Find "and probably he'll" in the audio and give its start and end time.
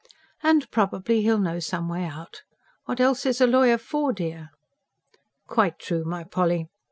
0.41-1.37